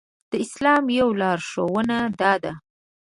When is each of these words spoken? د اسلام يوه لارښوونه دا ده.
د 0.31 0.33
اسلام 0.45 0.83
يوه 0.99 1.13
لارښوونه 1.21 1.97
دا 2.21 2.33
ده. 2.43 2.53